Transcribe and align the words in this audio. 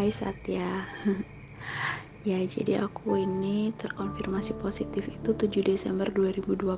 Hai 0.00 0.16
Satya. 0.16 0.64
Ya 2.24 2.40
jadi 2.40 2.80
aku 2.88 3.20
ini 3.20 3.68
terkonfirmasi 3.76 4.56
positif 4.56 5.04
itu 5.12 5.36
7 5.36 5.60
Desember 5.60 6.08
2020 6.08 6.72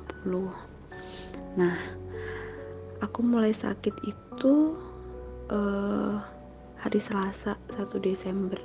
Nah 1.55 1.75
aku 2.99 3.19
mulai 3.23 3.55
sakit 3.55 3.95
itu 4.03 4.75
uh, 5.55 6.19
hari 6.75 6.99
Selasa 6.99 7.55
1 7.71 7.95
Desember. 8.03 8.59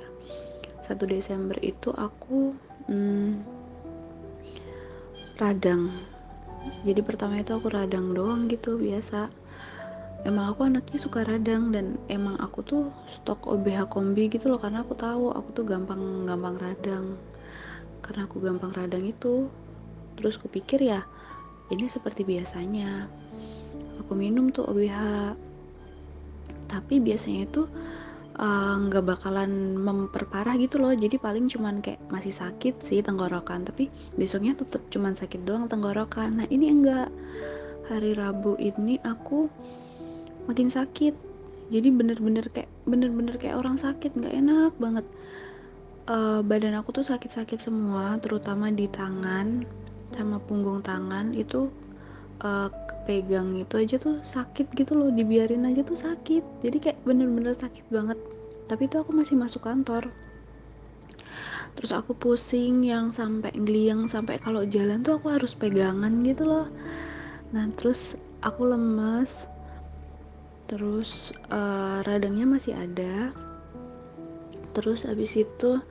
1 0.83 1.07
Desember 1.07 1.55
itu 1.63 1.95
aku 1.95 2.51
hmm, 2.91 3.39
radang. 5.39 5.87
Jadi 6.83 6.99
pertama 6.99 7.39
itu 7.39 7.55
aku 7.55 7.71
radang 7.71 8.11
doang 8.11 8.51
gitu 8.51 8.75
biasa 8.75 9.31
emang 10.27 10.51
aku 10.51 10.67
anaknya 10.67 10.99
suka 10.99 11.23
radang 11.23 11.71
dan 11.71 11.95
emang 12.11 12.35
aku 12.43 12.59
tuh 12.65 12.83
stok 13.07 13.47
OBH 13.47 13.87
kombi 13.87 14.27
gitu 14.27 14.51
loh 14.51 14.59
karena 14.59 14.83
aku 14.83 14.95
tahu 14.97 15.31
aku 15.31 15.49
tuh 15.55 15.65
gampang 15.67 16.27
gampang 16.27 16.59
radang. 16.59 17.15
Karena 18.03 18.25
aku 18.27 18.41
gampang 18.43 18.71
radang 18.75 19.05
itu 19.05 19.47
terus 20.19 20.35
kupikir 20.35 20.83
ya 20.83 21.07
ini 21.71 21.85
seperti 21.87 22.27
biasanya. 22.27 23.07
Aku 24.03 24.17
minum 24.17 24.49
tuh 24.49 24.67
OBH 24.67 24.97
tapi 26.69 27.01
biasanya 27.01 27.49
itu 27.49 27.65
eh, 28.37 28.75
nggak 28.85 29.03
uh, 29.05 29.07
bakalan 29.15 29.79
memperparah 29.79 30.59
gitu 30.59 30.81
loh. 30.81 30.91
Jadi 30.91 31.15
paling 31.15 31.47
cuman 31.47 31.79
kayak 31.79 32.01
masih 32.11 32.35
sakit 32.35 32.83
sih 32.83 32.99
tenggorokan 32.99 33.63
tapi 33.63 33.87
besoknya 34.19 34.57
tetap 34.57 34.83
cuman 34.91 35.15
sakit 35.15 35.47
doang 35.47 35.71
tenggorokan. 35.71 36.43
Nah 36.43 36.47
ini 36.51 36.67
enggak. 36.67 37.07
Hari 37.89 38.13
Rabu 38.13 38.53
ini 38.61 39.01
aku 39.01 39.49
makin 40.49 40.73
sakit. 40.73 41.13
Jadi 41.69 41.93
bener-bener 41.93 42.49
kayak 42.49 42.65
bener-bener 42.89 43.37
kayak 43.37 43.61
orang 43.61 43.77
sakit 43.77 44.17
nggak 44.17 44.33
enak 44.33 44.73
banget. 44.81 45.05
Uh, 46.09 46.41
badan 46.41 46.73
aku 46.73 46.89
tuh 46.89 47.05
sakit-sakit 47.05 47.61
semua 47.61 48.17
terutama 48.17 48.73
di 48.73 48.89
tangan 48.89 49.61
sama 50.17 50.41
punggung 50.41 50.81
tangan. 50.81 51.37
Itu 51.37 51.69
uh, 52.41 52.73
kepegang 52.89 53.61
itu 53.61 53.77
aja 53.77 54.01
tuh 54.01 54.17
sakit 54.25 54.73
gitu 54.73 54.97
loh 54.97 55.13
dibiarin 55.13 55.69
aja 55.69 55.85
tuh 55.85 56.01
sakit. 56.01 56.65
Jadi 56.65 56.77
kayak 56.81 56.97
bener-bener 57.05 57.53
sakit 57.53 57.85
banget. 57.93 58.17
Tapi 58.65 58.89
itu 58.89 58.97
aku 58.97 59.13
masih 59.13 59.37
masuk 59.37 59.69
kantor. 59.69 60.09
Terus 61.77 61.93
aku 61.93 62.17
pusing 62.17 62.81
yang 62.81 63.13
sampai 63.13 63.53
ngeliang 63.53 64.09
sampai 64.09 64.41
kalau 64.41 64.65
jalan 64.65 65.05
tuh 65.05 65.21
aku 65.21 65.29
harus 65.29 65.53
pegangan 65.53 66.25
gitu 66.25 66.49
loh. 66.49 66.67
Nah 67.53 67.69
terus 67.77 68.17
aku 68.41 68.65
lemes 68.65 69.45
terus 70.69 71.33
uh, 71.49 72.05
radangnya 72.05 72.45
masih 72.45 72.77
ada. 72.77 73.33
Terus 74.77 75.09
abis 75.09 75.33
itu 75.41 75.81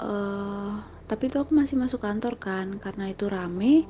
uh, 0.00 0.72
tapi 1.04 1.28
itu 1.28 1.36
aku 1.36 1.52
masih 1.52 1.76
masuk 1.76 2.00
kantor 2.00 2.40
kan. 2.40 2.80
Karena 2.80 3.12
itu 3.12 3.28
rame 3.28 3.84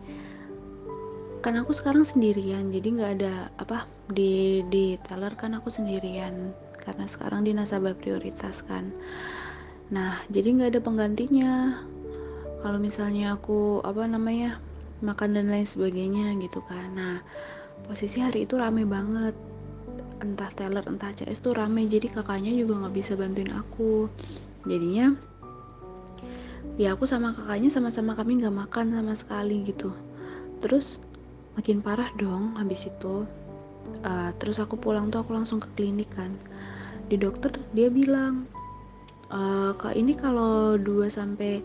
karena 1.39 1.63
aku 1.63 1.71
sekarang 1.71 2.03
sendirian. 2.03 2.75
Jadi 2.75 2.99
nggak 2.99 3.13
ada 3.23 3.49
apa 3.63 3.87
di 4.11 4.67
di 4.67 4.99
teller 5.07 5.39
kan 5.39 5.55
aku 5.55 5.71
sendirian. 5.71 6.51
Karena 6.83 7.07
sekarang 7.07 7.47
di 7.47 7.55
nasabah 7.55 7.95
prioritas 7.95 8.67
kan. 8.67 8.91
Nah 9.95 10.19
jadi 10.29 10.51
nggak 10.51 10.71
ada 10.75 10.81
penggantinya. 10.83 11.79
Kalau 12.59 12.83
misalnya 12.83 13.39
aku 13.39 13.87
apa 13.87 14.03
namanya 14.03 14.59
makan 14.99 15.39
dan 15.39 15.47
lain 15.47 15.63
sebagainya 15.63 16.35
gitu 16.43 16.59
kan. 16.67 16.91
Nah 16.91 17.23
posisi 17.87 18.19
hari 18.19 18.51
itu 18.51 18.59
rame 18.59 18.83
banget 18.83 19.48
entah 20.19 20.51
teller 20.55 20.85
entah 20.87 21.15
CS 21.15 21.43
tuh 21.43 21.55
rame 21.55 21.87
jadi 21.87 22.11
kakaknya 22.11 22.55
juga 22.55 22.85
nggak 22.85 22.95
bisa 22.95 23.13
bantuin 23.15 23.51
aku. 23.55 24.11
Jadinya 24.67 25.15
ya 26.79 26.95
aku 26.95 27.07
sama 27.07 27.35
kakaknya 27.35 27.71
sama-sama 27.71 28.15
kami 28.15 28.39
nggak 28.43 28.55
makan 28.55 28.95
sama 28.95 29.15
sekali 29.15 29.67
gitu. 29.67 29.95
Terus 30.63 30.99
makin 31.55 31.83
parah 31.83 32.11
dong 32.19 32.59
habis 32.59 32.87
itu. 32.87 33.27
Uh, 34.05 34.31
terus 34.37 34.61
aku 34.61 34.77
pulang 34.77 35.09
tuh 35.09 35.23
aku 35.23 35.35
langsung 35.35 35.63
ke 35.63 35.69
klinik 35.79 36.11
kan. 36.13 36.35
Di 37.09 37.17
dokter 37.17 37.55
dia 37.73 37.89
bilang 37.89 38.45
uh, 39.31 39.73
kak 39.79 39.95
ini 39.97 40.13
kalau 40.13 40.77
2 40.77 41.09
sampai 41.09 41.63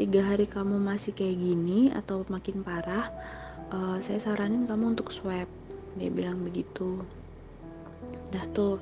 tiga 0.00 0.24
hari 0.24 0.48
kamu 0.48 0.80
masih 0.80 1.12
kayak 1.12 1.36
gini 1.36 1.92
atau 1.92 2.24
makin 2.32 2.64
parah 2.64 3.12
uh, 3.68 4.00
saya 4.00 4.18
saranin 4.18 4.64
kamu 4.64 4.96
untuk 4.96 5.12
swab. 5.12 5.46
Dia 5.98 6.08
bilang 6.08 6.40
begitu 6.42 7.02
dah 8.30 8.44
tuh 8.54 8.78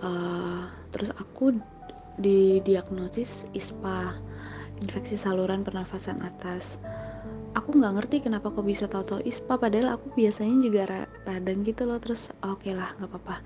uh, 0.00 0.68
terus 0.92 1.12
aku 1.16 1.56
didiagnosis 2.16 3.44
ISPA 3.52 4.16
infeksi 4.80 5.16
saluran 5.16 5.64
pernafasan 5.64 6.20
atas. 6.20 6.76
Aku 7.56 7.72
nggak 7.72 7.96
ngerti 7.96 8.16
kenapa 8.28 8.52
kok 8.52 8.68
bisa 8.68 8.84
tahu-tahu 8.84 9.24
ISPA 9.24 9.56
padahal 9.56 9.96
aku 9.96 10.12
biasanya 10.12 10.56
juga 10.60 10.82
ra 10.84 11.00
radang 11.24 11.64
gitu 11.64 11.88
loh 11.88 11.96
terus 11.96 12.28
oke 12.44 12.60
okay 12.60 12.76
lah 12.76 12.92
nggak 13.00 13.08
apa-apa. 13.08 13.40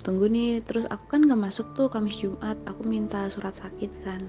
Tunggu 0.00 0.30
nih 0.30 0.62
terus 0.62 0.86
aku 0.86 1.18
kan 1.18 1.26
nggak 1.26 1.42
masuk 1.50 1.66
tuh 1.74 1.90
Kamis 1.90 2.22
Jumat 2.22 2.56
aku 2.70 2.86
minta 2.86 3.26
surat 3.26 3.58
sakit 3.58 3.90
kan. 4.06 4.22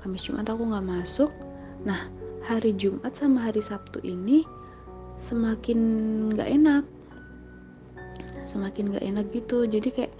Kamis 0.00 0.24
Jumat 0.24 0.48
aku 0.48 0.64
nggak 0.64 0.86
masuk. 0.88 1.28
Nah 1.84 2.08
hari 2.48 2.72
Jumat 2.72 3.12
sama 3.12 3.44
hari 3.52 3.60
Sabtu 3.60 4.00
ini 4.00 4.48
semakin 5.20 5.78
nggak 6.32 6.48
enak 6.48 6.84
semakin 8.48 8.96
gak 8.96 9.04
enak 9.04 9.26
gitu. 9.30 9.68
Jadi 9.68 9.88
kayak 9.92 10.12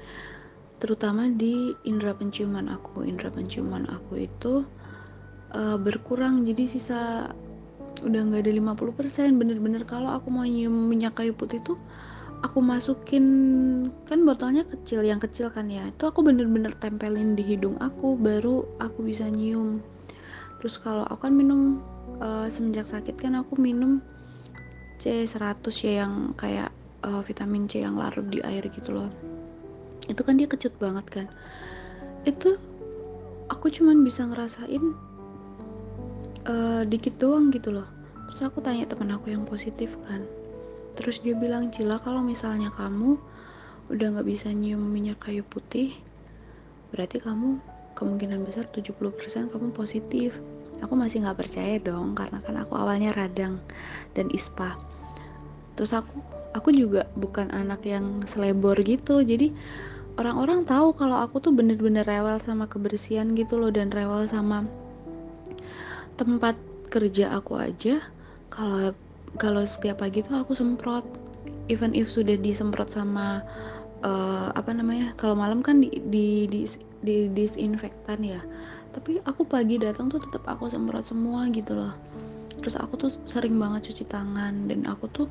terutama 0.79 1.27
di 1.27 1.75
indera 1.83 2.15
penciuman 2.15 2.71
aku 2.71 3.03
indera 3.03 3.35
penciuman 3.35 3.89
aku 3.89 4.29
itu 4.29 4.63
uh, 5.57 5.77
berkurang. 5.81 6.45
Jadi 6.45 6.69
sisa 6.69 7.33
udah 7.99 8.21
nggak 8.31 8.47
ada 8.47 8.53
50% 8.55 9.43
bener-bener 9.43 9.83
kalau 9.83 10.15
aku 10.15 10.31
mau 10.31 10.47
nyium 10.47 10.71
minyak 10.71 11.19
kayu 11.19 11.35
putih 11.35 11.59
tuh 11.67 11.75
aku 12.47 12.63
masukin 12.63 13.27
kan 14.07 14.23
botolnya 14.23 14.63
kecil 14.63 15.03
yang 15.03 15.19
kecil 15.19 15.51
kan 15.51 15.67
ya. 15.67 15.91
Itu 15.91 16.11
aku 16.11 16.23
bener-bener 16.23 16.71
tempelin 16.79 17.35
di 17.35 17.43
hidung 17.43 17.75
aku 17.83 18.15
baru 18.15 18.63
aku 18.79 19.03
bisa 19.03 19.27
nyium. 19.27 19.83
Terus 20.63 20.79
kalau 20.79 21.07
aku 21.07 21.27
kan 21.27 21.35
minum 21.35 21.83
uh, 22.23 22.47
semenjak 22.51 22.87
sakit 22.87 23.19
kan 23.19 23.39
aku 23.39 23.59
minum 23.59 24.03
C100 24.99 25.63
ya 25.87 26.07
yang 26.07 26.35
kayak 26.35 26.75
uh, 27.05 27.23
vitamin 27.23 27.71
C 27.71 27.85
yang 27.85 27.99
larut 27.99 28.27
di 28.27 28.43
air 28.43 28.65
gitu 28.67 28.95
loh. 28.95 29.11
Itu 30.09 30.25
kan 30.25 30.41
dia 30.41 30.49
kecut 30.49 30.75
banget 30.81 31.07
kan. 31.11 31.27
Itu 32.25 32.59
aku 33.53 33.71
cuman 33.71 34.03
bisa 34.03 34.27
ngerasain 34.27 34.85
uh, 36.49 36.83
dikit 36.89 37.21
doang 37.21 37.51
gitu 37.55 37.75
loh. 37.75 37.89
Terus 38.31 38.49
aku 38.49 38.61
tanya 38.61 38.89
temen 38.89 39.13
aku 39.13 39.31
yang 39.31 39.45
positif 39.47 39.95
kan. 40.09 40.25
Terus 40.99 41.23
dia 41.23 41.37
bilang 41.39 41.71
Cila 41.71 42.03
kalau 42.03 42.21
misalnya 42.25 42.75
kamu 42.75 43.19
udah 43.89 44.07
nggak 44.19 44.29
bisa 44.29 44.53
nyium 44.53 44.85
minyak 44.85 45.17
kayu 45.17 45.41
putih 45.49 45.97
berarti 46.93 47.21
kamu 47.21 47.57
kemungkinan 47.97 48.45
besar 48.45 48.69
70% 48.69 49.53
kamu 49.53 49.69
positif. 49.75 50.37
Aku 50.79 50.95
masih 50.95 51.27
nggak 51.27 51.43
percaya 51.43 51.77
dong 51.83 52.15
karena 52.15 52.39
kan 52.39 52.55
aku 52.63 52.79
awalnya 52.79 53.11
radang 53.11 53.59
dan 54.15 54.31
ispa. 54.31 54.79
Terus 55.75 55.91
aku 55.91 56.23
aku 56.57 56.73
juga 56.73 57.09
bukan 57.19 57.53
anak 57.53 57.85
yang 57.85 58.25
selebor 58.25 58.79
gitu. 58.81 59.21
Jadi 59.21 59.53
orang-orang 60.17 60.65
tahu 60.65 60.95
kalau 60.97 61.21
aku 61.21 61.39
tuh 61.43 61.53
bener-bener 61.55 62.05
rewel 62.05 62.41
sama 62.43 62.67
kebersihan 62.67 63.37
gitu 63.37 63.61
loh 63.61 63.71
dan 63.71 63.93
rewel 63.93 64.25
sama 64.27 64.65
tempat 66.19 66.57
kerja 66.89 67.37
aku 67.37 67.61
aja. 67.61 68.03
Kalau 68.49 68.93
kalau 69.37 69.63
setiap 69.69 70.01
pagi 70.01 70.25
tuh 70.25 70.41
aku 70.41 70.57
semprot. 70.57 71.05
Even 71.69 71.93
if 71.93 72.09
sudah 72.09 72.41
disemprot 72.41 72.89
sama 72.89 73.45
uh, 74.01 74.49
apa 74.57 74.73
namanya 74.73 75.13
kalau 75.21 75.37
malam 75.37 75.61
kan 75.61 75.85
di, 75.85 75.93
di, 76.09 76.49
di, 76.49 76.65
di 77.05 77.29
disinfektan 77.29 78.25
ya. 78.25 78.41
Tapi 78.97 79.21
aku 79.29 79.45
pagi 79.45 79.77
datang 79.77 80.09
tuh 80.09 80.25
tetap 80.25 80.49
aku 80.49 80.73
semprot 80.73 81.05
semua 81.05 81.45
gitu 81.53 81.77
loh. 81.77 81.93
Terus 82.59 82.75
aku 82.81 82.95
tuh 82.97 83.11
sering 83.29 83.61
banget 83.61 83.93
cuci 83.93 84.09
tangan 84.09 84.67
dan 84.67 84.89
aku 84.89 85.07
tuh 85.13 85.29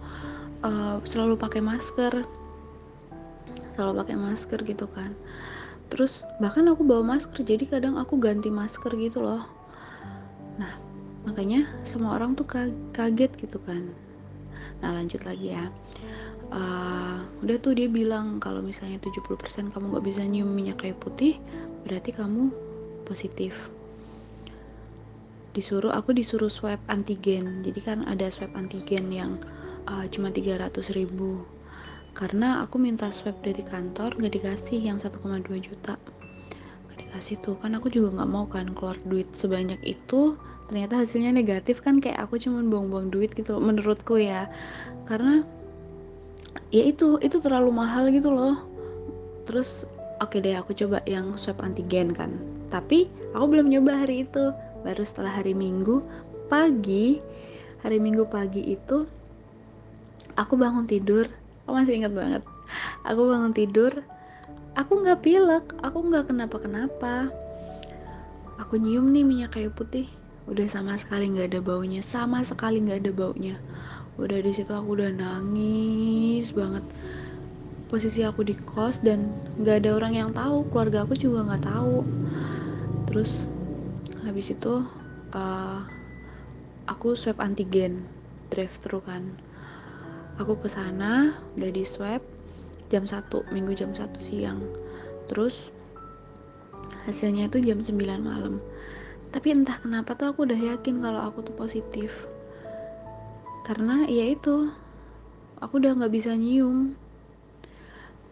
uh, 0.63 0.98
selalu 1.04 1.36
pakai 1.38 1.62
masker. 1.62 2.24
Selalu 3.77 3.94
pakai 4.01 4.18
masker 4.18 4.59
gitu 4.65 4.86
kan. 4.89 5.13
Terus 5.88 6.25
bahkan 6.44 6.68
aku 6.68 6.83
bawa 6.83 7.15
masker 7.18 7.45
jadi 7.45 7.63
kadang 7.63 7.95
aku 7.95 8.19
ganti 8.19 8.51
masker 8.51 8.92
gitu 8.98 9.24
loh. 9.24 9.45
Nah 10.57 10.74
makanya 11.27 11.68
semua 11.83 12.15
orang 12.15 12.33
tuh 12.33 12.48
kaget 12.95 13.31
gitu 13.38 13.59
kan. 13.63 13.88
Nah 14.83 14.89
lanjut 14.95 15.24
lagi 15.24 15.56
ya. 15.56 15.69
Uh, 16.48 17.27
udah 17.44 17.59
tuh 17.59 17.75
dia 17.75 17.92
bilang 17.92 18.39
kalau 18.39 18.63
misalnya 18.63 19.04
70% 19.04 19.68
kamu 19.75 20.00
gak 20.00 20.06
bisa 20.07 20.24
nyium 20.24 20.48
minyak 20.48 20.80
kayu 20.80 20.95
putih 20.95 21.36
berarti 21.83 22.15
kamu 22.15 22.56
positif. 23.04 23.68
Disuruh 25.51 25.92
aku 25.92 26.15
disuruh 26.15 26.51
swab 26.51 26.80
antigen. 26.88 27.65
Jadi 27.68 27.80
kan 27.83 28.00
ada 28.07 28.31
swab 28.31 28.54
antigen 28.56 29.12
yang 29.12 29.42
uh, 29.87 30.05
cuma 30.11 30.29
300 30.29 30.69
ribu. 30.93 31.41
Karena 32.13 32.65
aku 32.65 32.81
minta 32.81 33.09
swab 33.13 33.37
dari 33.41 33.61
kantor 33.61 34.17
nggak 34.17 34.33
dikasih 34.41 34.79
yang 34.81 34.97
1,2 34.97 35.17
juta. 35.61 35.95
Dikasih 36.97 37.39
tuh 37.45 37.55
kan 37.61 37.77
aku 37.77 37.93
juga 37.93 38.19
nggak 38.19 38.29
mau 38.29 38.45
kan 38.49 38.73
keluar 38.73 38.97
duit 39.07 39.29
sebanyak 39.31 39.79
itu. 39.85 40.35
Ternyata 40.67 40.99
hasilnya 40.99 41.31
negatif 41.31 41.79
kan 41.79 42.03
kayak 42.03 42.27
aku 42.27 42.35
cuman 42.41 42.67
buang-buang 42.67 43.07
duit 43.13 43.31
gitu 43.37 43.55
loh, 43.55 43.63
menurutku 43.63 44.19
ya. 44.19 44.51
Karena 45.07 45.45
ya 46.73 46.83
itu 46.83 47.21
itu 47.23 47.39
terlalu 47.39 47.71
mahal 47.71 48.09
gitu 48.11 48.33
loh. 48.33 48.59
Terus 49.47 49.87
oke 50.19 50.35
okay 50.35 50.43
deh 50.43 50.57
aku 50.57 50.75
coba 50.75 50.99
yang 51.07 51.37
swab 51.39 51.63
antigen 51.63 52.11
kan. 52.11 52.33
Tapi 52.67 53.07
aku 53.31 53.45
belum 53.45 53.71
nyoba 53.71 54.03
hari 54.03 54.27
itu. 54.27 54.51
Baru 54.81 55.05
setelah 55.05 55.31
hari 55.31 55.53
minggu 55.53 56.01
pagi 56.47 57.19
hari 57.83 57.99
minggu 58.01 58.25
pagi 58.27 58.73
itu 58.73 59.05
aku 60.35 60.59
bangun 60.59 60.89
tidur. 60.89 61.29
Aku 61.63 61.71
masih 61.77 62.03
ingat 62.03 62.12
banget. 62.12 62.44
Aku 63.07 63.29
bangun 63.29 63.53
tidur. 63.56 64.03
Aku 64.75 65.00
nggak 65.00 65.24
pilek. 65.24 65.65
Aku 65.79 66.03
nggak 66.03 66.27
kenapa 66.33 66.57
kenapa 66.59 67.31
aku 68.57 68.81
nyium 68.81 69.13
nih 69.13 69.24
minyak 69.24 69.56
kayu 69.56 69.71
putih. 69.71 70.09
Udah 70.50 70.68
sama 70.68 70.97
sekali 71.00 71.31
nggak 71.31 71.56
ada 71.56 71.59
baunya. 71.63 72.01
Sama 72.03 72.44
sekali 72.44 72.83
nggak 72.83 73.07
ada 73.07 73.12
baunya. 73.13 73.56
Udah 74.18 74.41
di 74.41 74.51
situ 74.51 74.74
aku 74.74 74.97
udah 74.97 75.13
nangis 75.13 76.51
banget. 76.51 76.83
Posisi 77.88 78.25
aku 78.25 78.44
di 78.44 78.57
kos 78.57 79.00
dan 79.00 79.31
nggak 79.62 79.85
ada 79.85 79.89
orang 79.95 80.13
yang 80.18 80.30
tahu. 80.35 80.68
Keluarga 80.73 81.07
aku 81.07 81.15
juga 81.15 81.47
nggak 81.47 81.63
tahu. 81.63 82.03
Terus 83.07 83.47
habis 84.27 84.51
itu 84.51 84.83
uh, 85.31 85.80
aku 86.88 87.15
swab 87.15 87.39
antigen 87.44 88.03
drive 88.51 88.75
thru 88.80 89.00
kan 89.03 89.35
aku 90.37 90.53
ke 90.61 90.69
sana 90.69 91.33
udah 91.57 91.69
di 91.73 91.81
swab 91.81 92.21
jam 92.93 93.03
1 93.03 93.25
minggu 93.49 93.73
jam 93.73 93.91
1 93.91 94.05
siang. 94.21 94.61
Terus 95.27 95.73
hasilnya 97.09 97.49
itu 97.49 97.59
jam 97.65 97.81
9 97.81 97.97
malam. 98.21 98.61
Tapi 99.33 99.51
entah 99.51 99.75
kenapa 99.81 100.15
tuh 100.15 100.31
aku 100.31 100.47
udah 100.47 100.55
yakin 100.77 101.03
kalau 101.03 101.25
aku 101.25 101.43
tuh 101.43 101.57
positif. 101.57 102.29
Karena 103.65 104.07
ya 104.07 104.31
itu 104.31 104.71
aku 105.59 105.83
udah 105.83 105.99
nggak 105.99 106.13
bisa 106.13 106.37
nyium. 106.37 106.95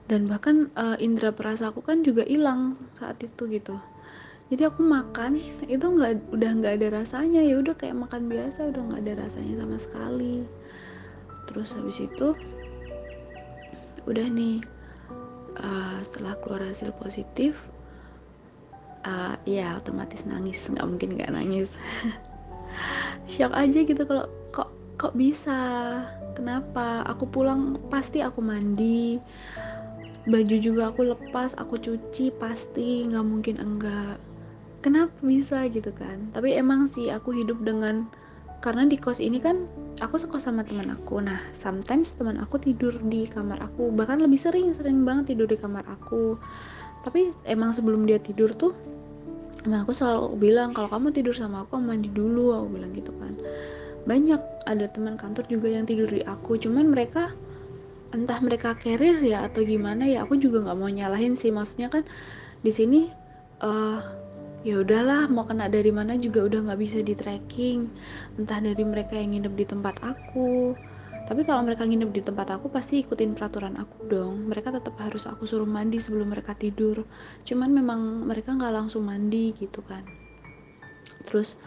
Dan 0.06 0.30
bahkan 0.30 0.70
uh, 0.78 0.96
indera 1.02 1.34
perasa 1.34 1.74
aku 1.74 1.82
kan 1.82 2.06
juga 2.06 2.24
hilang 2.30 2.78
saat 3.02 3.18
itu 3.26 3.50
gitu. 3.50 3.76
Jadi 4.54 4.62
aku 4.62 4.86
makan 4.86 5.42
itu 5.66 5.82
nggak 5.82 6.30
udah 6.30 6.52
nggak 6.62 6.74
ada 6.80 7.02
rasanya. 7.02 7.42
Ya 7.42 7.58
udah 7.58 7.74
kayak 7.74 7.98
makan 7.98 8.30
biasa 8.30 8.70
udah 8.70 8.82
nggak 8.94 9.02
ada 9.10 9.14
rasanya 9.26 9.66
sama 9.66 9.78
sekali 9.82 10.46
terus 11.46 11.74
habis 11.78 12.02
itu 12.02 12.34
udah 14.06 14.28
nih 14.30 14.62
uh, 15.58 15.98
setelah 16.06 16.38
keluar 16.42 16.62
hasil 16.62 16.94
positif 16.98 17.70
uh, 19.06 19.36
ya 19.48 19.78
otomatis 19.78 20.26
nangis. 20.26 20.60
Nggak 20.68 20.88
mungkin 20.90 21.10
nggak 21.16 21.32
nangis. 21.32 21.78
Shock 23.32 23.54
aja 23.56 23.80
gitu 23.86 24.02
kalau 24.04 24.26
kok 24.52 24.70
kok 25.00 25.14
bisa? 25.16 25.58
Kenapa? 26.36 27.08
Aku 27.08 27.30
pulang 27.30 27.80
pasti 27.88 28.20
aku 28.20 28.44
mandi. 28.44 29.22
Baju 30.26 30.56
juga 30.58 30.90
aku 30.92 31.06
lepas 31.16 31.56
aku 31.56 31.80
cuci 31.80 32.34
pasti. 32.36 33.06
Nggak 33.08 33.26
mungkin 33.26 33.56
enggak. 33.62 34.18
Kenapa 34.84 35.16
bisa 35.24 35.66
gitu 35.72 35.90
kan? 35.96 36.30
Tapi 36.36 36.58
emang 36.60 36.86
sih 36.86 37.10
aku 37.10 37.34
hidup 37.34 37.58
dengan 37.66 38.06
karena 38.64 38.88
di 38.88 38.98
kos 39.00 39.22
ini 39.24 39.38
kan 39.40 39.66
aku 40.04 40.20
sekos 40.20 40.48
sama 40.48 40.68
teman 40.68 40.92
aku. 40.92 41.24
Nah 41.24 41.40
sometimes 41.56 42.16
teman 42.16 42.38
aku 42.42 42.60
tidur 42.60 42.96
di 43.00 43.28
kamar 43.30 43.62
aku. 43.62 43.94
Bahkan 43.94 44.22
lebih 44.22 44.40
sering 44.40 44.72
sering 44.76 45.04
banget 45.08 45.36
tidur 45.36 45.48
di 45.48 45.58
kamar 45.60 45.86
aku. 45.88 46.36
Tapi 47.06 47.32
emang 47.46 47.72
sebelum 47.72 48.10
dia 48.10 48.18
tidur 48.18 48.52
tuh 48.58 48.74
Nah 49.66 49.82
aku 49.82 49.92
selalu 49.98 50.38
bilang 50.38 50.78
kalau 50.78 50.90
kamu 50.90 51.10
tidur 51.10 51.34
sama 51.34 51.66
aku 51.66 51.82
mandi 51.82 52.10
dulu 52.10 52.54
aku 52.54 52.68
bilang 52.78 52.92
gitu 52.94 53.12
kan. 53.18 53.34
Banyak 54.06 54.42
ada 54.70 54.86
teman 54.94 55.18
kantor 55.18 55.50
juga 55.50 55.68
yang 55.74 55.90
tidur 55.90 56.06
di 56.06 56.22
aku. 56.22 56.62
Cuman 56.62 56.94
mereka 56.94 57.34
entah 58.14 58.38
mereka 58.40 58.78
carrier 58.78 59.18
ya 59.26 59.50
atau 59.50 59.66
gimana 59.66 60.06
ya 60.06 60.24
aku 60.24 60.38
juga 60.38 60.62
nggak 60.62 60.78
mau 60.78 60.90
nyalahin 60.90 61.34
sih. 61.34 61.50
Maksudnya 61.50 61.90
kan 61.90 62.06
di 62.62 62.70
sini 62.70 63.10
uh, 63.66 64.25
ya 64.66 64.82
udahlah 64.82 65.30
mau 65.30 65.46
kena 65.46 65.70
dari 65.70 65.94
mana 65.94 66.18
juga 66.18 66.42
udah 66.42 66.66
nggak 66.66 66.80
bisa 66.82 66.98
di 67.06 67.14
tracking 67.14 67.86
entah 68.42 68.58
dari 68.58 68.82
mereka 68.82 69.14
yang 69.14 69.38
nginep 69.38 69.54
di 69.54 69.66
tempat 69.70 70.02
aku. 70.02 70.74
Tapi 71.26 71.42
kalau 71.46 71.62
mereka 71.66 71.86
nginep 71.86 72.10
di 72.10 72.22
tempat 72.26 72.50
aku 72.54 72.74
pasti 72.74 73.06
ikutin 73.06 73.38
peraturan 73.38 73.78
aku 73.78 74.10
dong. 74.10 74.50
Mereka 74.50 74.74
tetap 74.74 74.98
harus 74.98 75.30
aku 75.30 75.46
suruh 75.46 75.70
mandi 75.70 76.02
sebelum 76.02 76.34
mereka 76.34 76.58
tidur. 76.58 77.06
Cuman 77.46 77.70
memang 77.78 78.26
mereka 78.26 78.58
nggak 78.58 78.74
langsung 78.74 79.06
mandi 79.06 79.54
gitu 79.54 79.86
kan. 79.86 80.02
Terus 81.30 81.58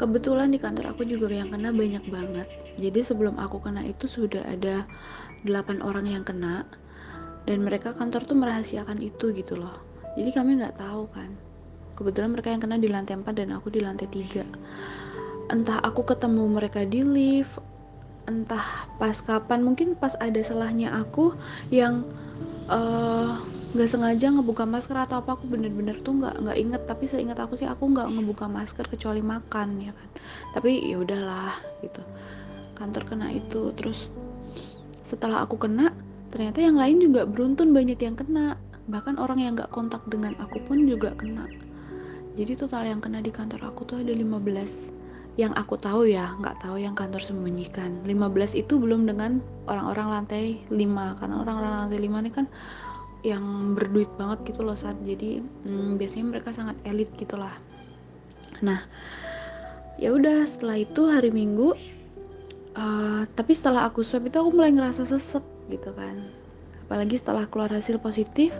kebetulan 0.00 0.52
di 0.52 0.56
kantor 0.60 0.96
aku 0.96 1.04
juga 1.04 1.28
yang 1.28 1.52
kena 1.52 1.76
banyak 1.76 2.04
banget. 2.08 2.48
Jadi 2.80 3.00
sebelum 3.04 3.36
aku 3.36 3.60
kena 3.60 3.84
itu 3.84 4.08
sudah 4.08 4.44
ada 4.48 4.88
8 5.44 5.84
orang 5.84 6.08
yang 6.08 6.24
kena. 6.24 6.64
Dan 7.44 7.64
mereka 7.64 7.96
kantor 7.96 8.24
tuh 8.24 8.36
merahasiakan 8.36 9.00
itu 9.00 9.32
gitu 9.32 9.60
loh. 9.60 9.80
Jadi 10.16 10.28
kami 10.32 10.60
nggak 10.60 10.76
tahu 10.76 11.08
kan 11.08 11.49
kebetulan 12.00 12.32
mereka 12.32 12.48
yang 12.48 12.64
kena 12.64 12.80
di 12.80 12.88
lantai 12.88 13.20
4 13.20 13.28
dan 13.36 13.52
aku 13.52 13.68
di 13.68 13.84
lantai 13.84 14.08
3 14.08 15.52
entah 15.52 15.78
aku 15.84 16.06
ketemu 16.08 16.48
mereka 16.48 16.88
di 16.88 17.04
lift 17.04 17.60
entah 18.24 18.88
pas 18.96 19.18
kapan 19.18 19.60
mungkin 19.60 19.98
pas 19.98 20.14
ada 20.22 20.38
salahnya 20.40 20.94
aku 20.94 21.34
yang 21.74 22.06
uh, 22.70 23.34
nggak 23.70 23.86
sengaja 23.86 24.34
ngebuka 24.34 24.66
masker 24.66 24.98
atau 24.98 25.22
apa 25.22 25.38
aku 25.38 25.46
bener-bener 25.46 25.98
tuh 26.02 26.18
nggak 26.18 26.42
nggak 26.42 26.58
inget. 26.58 26.82
Tapi 26.86 27.04
seingat 27.06 27.38
aku 27.38 27.54
sih 27.54 27.66
aku 27.66 27.90
nggak 27.90 28.06
ngebuka 28.06 28.46
masker 28.50 28.86
kecuali 28.86 29.22
makan 29.22 29.78
ya 29.78 29.92
kan. 29.94 30.08
Tapi 30.58 30.90
ya 30.90 30.98
udahlah 30.98 31.54
gitu. 31.82 32.02
Kantor 32.74 33.02
kena 33.06 33.30
itu 33.30 33.70
terus 33.78 34.10
setelah 35.06 35.46
aku 35.46 35.58
kena 35.58 35.94
ternyata 36.30 36.62
yang 36.62 36.78
lain 36.78 37.02
juga 37.02 37.26
beruntun 37.26 37.70
banyak 37.70 37.98
yang 37.98 38.18
kena. 38.18 38.58
Bahkan 38.90 39.22
orang 39.22 39.38
yang 39.38 39.54
nggak 39.54 39.70
kontak 39.70 40.02
dengan 40.10 40.34
aku 40.42 40.58
pun 40.66 40.82
juga 40.86 41.14
kena 41.14 41.46
jadi 42.40 42.56
total 42.56 42.88
yang 42.88 43.04
kena 43.04 43.20
di 43.20 43.28
kantor 43.28 43.68
aku 43.68 43.84
tuh 43.84 44.00
ada 44.00 44.16
15 44.16 45.36
yang 45.36 45.52
aku 45.52 45.76
tahu 45.76 46.08
ya 46.08 46.32
nggak 46.40 46.64
tahu 46.64 46.80
yang 46.80 46.96
kantor 46.96 47.20
sembunyikan. 47.20 48.00
15 48.08 48.56
itu 48.56 48.80
belum 48.80 49.04
dengan 49.04 49.44
orang-orang 49.68 50.08
lantai 50.24 50.64
5 50.72 51.20
karena 51.20 51.36
orang-orang 51.44 51.72
lantai 51.84 52.00
5 52.00 52.22
ini 52.24 52.30
kan 52.32 52.46
yang 53.20 53.76
berduit 53.76 54.08
banget 54.16 54.48
gitu 54.48 54.64
loh 54.64 54.72
saat 54.72 54.96
jadi 55.04 55.44
hmm, 55.44 56.00
biasanya 56.00 56.26
mereka 56.32 56.56
sangat 56.56 56.80
elit 56.88 57.12
gitulah 57.20 57.52
nah 58.64 58.80
ya 60.00 60.16
udah 60.16 60.48
setelah 60.48 60.80
itu 60.80 61.04
hari 61.04 61.28
minggu 61.28 61.76
uh, 62.76 63.22
tapi 63.34 63.52
setelah 63.56 63.88
aku 63.88 64.04
swab 64.04 64.26
itu 64.26 64.40
aku 64.40 64.50
mulai 64.54 64.72
ngerasa 64.74 65.06
sesek 65.06 65.42
gitu 65.70 65.90
kan. 65.94 66.16
Apalagi 66.86 67.18
setelah 67.18 67.46
keluar 67.46 67.70
hasil 67.70 68.02
positif 68.02 68.50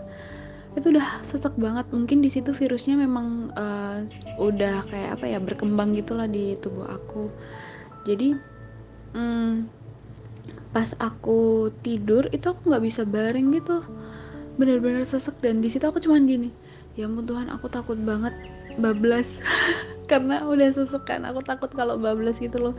itu 0.75 0.87
udah 0.95 1.23
sesek 1.27 1.55
banget. 1.59 1.87
Mungkin 1.91 2.23
di 2.23 2.29
situ 2.31 2.55
virusnya 2.55 2.95
memang 2.95 3.51
uh, 3.55 4.03
udah 4.39 4.87
kayak 4.87 5.19
apa 5.19 5.25
ya 5.27 5.39
berkembang 5.43 5.95
gitulah 5.97 6.27
di 6.27 6.55
tubuh 6.59 6.87
aku. 6.87 7.27
Jadi 8.07 8.35
um, 9.11 9.67
pas 10.71 10.95
aku 11.03 11.69
tidur 11.83 12.31
itu 12.31 12.47
aku 12.47 12.71
nggak 12.71 12.83
bisa 12.87 13.01
baring 13.03 13.51
gitu. 13.51 13.83
Bener-bener 14.55 15.03
sesek 15.03 15.35
dan 15.43 15.59
di 15.59 15.67
situ 15.67 15.83
aku 15.83 15.99
cuman 15.99 16.27
gini 16.27 16.49
ya 16.99 17.07
ampun 17.07 17.23
Tuhan 17.23 17.47
aku 17.51 17.67
takut 17.71 17.99
banget 17.99 18.35
bablas. 18.79 19.43
Karena 20.11 20.43
udah 20.47 20.71
sesek 20.71 21.03
kan 21.03 21.27
aku 21.27 21.43
takut 21.43 21.71
kalau 21.75 21.99
bablas 21.99 22.39
gitu 22.39 22.71
loh. 22.71 22.75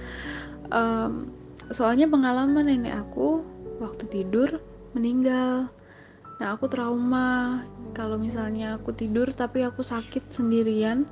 Um, 0.72 1.28
soalnya 1.68 2.08
pengalaman 2.08 2.68
nenek 2.68 2.96
aku 2.96 3.44
waktu 3.80 4.08
tidur 4.08 4.60
meninggal 4.96 5.68
Nah, 6.42 6.58
aku 6.58 6.66
trauma 6.66 7.62
kalau 7.94 8.18
misalnya 8.18 8.74
aku 8.74 8.90
tidur 8.90 9.30
tapi 9.30 9.62
aku 9.62 9.86
sakit 9.86 10.26
sendirian 10.26 11.06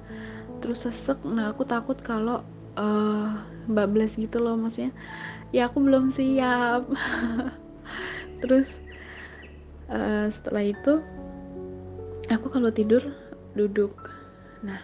terus 0.59 0.83
sesek. 0.83 1.23
Nah, 1.23 1.55
aku 1.55 1.63
takut 1.63 1.95
kalau 2.03 2.43
uh, 2.75 3.39
bablas 3.71 4.19
gitu 4.19 4.43
loh 4.43 4.59
maksudnya. 4.59 4.91
Ya 5.55 5.71
aku 5.71 5.87
belum 5.87 6.11
siap. 6.11 6.83
terus 8.43 8.83
uh, 9.87 10.27
setelah 10.35 10.67
itu 10.67 10.99
aku 12.27 12.51
kalau 12.51 12.75
tidur 12.75 13.15
duduk. 13.55 14.11
Nah, 14.67 14.83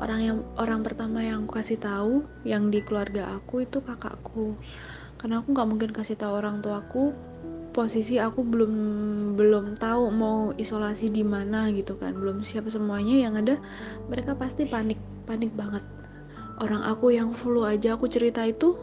orang 0.00 0.20
yang 0.24 0.38
orang 0.56 0.80
pertama 0.80 1.20
yang 1.20 1.44
aku 1.44 1.60
kasih 1.60 1.76
tahu 1.76 2.24
yang 2.48 2.72
di 2.72 2.80
keluarga 2.80 3.28
aku 3.36 3.68
itu 3.68 3.84
kakakku. 3.84 4.56
Karena 5.20 5.44
aku 5.44 5.52
nggak 5.52 5.68
mungkin 5.68 5.90
kasih 5.92 6.16
tahu 6.16 6.32
orang 6.40 6.64
tuaku 6.64 7.12
posisi 7.72 8.20
aku 8.20 8.44
belum 8.44 8.72
belum 9.34 9.80
tahu 9.80 10.12
mau 10.12 10.52
isolasi 10.60 11.08
di 11.08 11.24
mana 11.24 11.72
gitu 11.72 11.96
kan. 11.96 12.12
Belum 12.12 12.44
siap 12.44 12.68
semuanya 12.68 13.26
yang 13.28 13.34
ada 13.40 13.56
mereka 14.06 14.36
pasti 14.36 14.68
panik 14.68 15.00
panik 15.24 15.50
banget. 15.56 15.82
Orang 16.60 16.84
aku 16.84 17.10
yang 17.10 17.32
flu 17.32 17.64
aja 17.64 17.96
aku 17.96 18.06
cerita 18.06 18.44
itu 18.44 18.76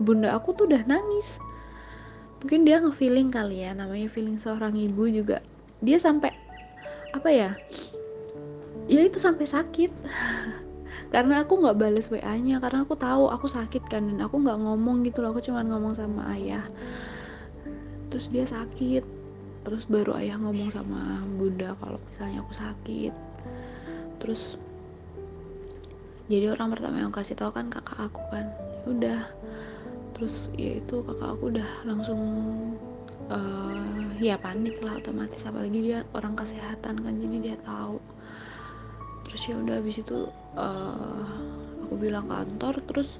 bunda 0.00 0.32
aku 0.32 0.56
tuh 0.56 0.64
udah 0.64 0.82
nangis. 0.88 1.36
Mungkin 2.42 2.66
dia 2.66 2.82
nge-feeling 2.82 3.30
kali 3.30 3.62
ya 3.62 3.76
namanya 3.76 4.08
feeling 4.10 4.40
seorang 4.40 4.74
ibu 4.74 5.06
juga. 5.06 5.44
Dia 5.84 6.00
sampai 6.00 6.32
apa 7.12 7.28
ya 7.28 7.54
ya 8.88 9.00
itu 9.04 9.20
sampai 9.20 9.44
sakit. 9.44 9.92
Karena 11.12 11.44
aku 11.44 11.60
nggak 11.60 11.76
balas 11.76 12.08
wa 12.08 12.32
nya 12.40 12.56
karena 12.56 12.88
aku 12.88 12.96
tahu 12.96 13.28
aku 13.28 13.44
sakit 13.44 13.84
kan 13.84 14.00
dan 14.08 14.24
aku 14.24 14.40
nggak 14.40 14.56
ngomong 14.56 15.04
gitu 15.04 15.20
loh 15.20 15.36
aku 15.36 15.44
cuma 15.44 15.60
ngomong 15.60 15.92
sama 15.92 16.24
ayah 16.32 16.64
terus 18.12 18.28
dia 18.28 18.44
sakit. 18.44 19.00
Terus 19.64 19.88
baru 19.88 20.12
ayah 20.20 20.36
ngomong 20.36 20.68
sama 20.68 21.24
bunda 21.40 21.72
kalau 21.80 21.96
misalnya 22.12 22.44
aku 22.44 22.52
sakit. 22.52 23.14
Terus 24.20 24.60
jadi 26.28 26.52
orang 26.52 26.76
pertama 26.76 27.00
yang 27.00 27.08
kasih 27.08 27.32
tahu 27.40 27.56
kan 27.56 27.72
kakak 27.72 27.96
aku 28.12 28.20
kan. 28.28 28.52
Ya 28.52 28.86
udah. 28.92 29.20
Terus 30.12 30.52
ya 30.60 30.76
itu 30.76 31.00
kakak 31.00 31.40
aku 31.40 31.56
udah 31.56 31.68
langsung 31.88 32.20
uh, 33.32 34.12
ya 34.20 34.36
panik 34.36 34.76
lah 34.84 35.00
otomatis. 35.00 35.48
Apalagi 35.48 35.80
dia 35.80 36.04
orang 36.12 36.36
kesehatan 36.36 37.00
kan 37.00 37.14
jadi 37.16 37.36
dia 37.40 37.56
tahu. 37.64 37.96
Terus 39.24 39.42
ya 39.48 39.56
udah 39.56 39.80
habis 39.80 40.04
itu 40.04 40.28
uh, 40.60 41.24
aku 41.88 41.96
bilang 41.96 42.28
kantor. 42.28 42.76
Terus 42.92 43.16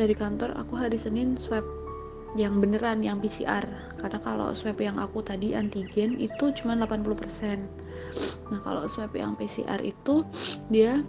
dari 0.00 0.16
kantor 0.16 0.56
aku 0.56 0.80
hari 0.80 0.96
Senin 0.96 1.36
swab 1.36 1.66
yang 2.36 2.60
beneran 2.60 3.00
yang 3.00 3.18
PCR 3.18 3.87
karena 3.98 4.18
kalau 4.22 4.54
swab 4.54 4.78
yang 4.78 4.96
aku 4.96 5.20
tadi 5.20 5.52
antigen 5.58 6.16
itu 6.16 6.54
cuma 6.54 6.78
80% 6.78 7.60
nah 8.48 8.58
kalau 8.64 8.86
swab 8.88 9.12
yang 9.12 9.36
PCR 9.36 9.82
itu 9.84 10.24
dia 10.72 11.02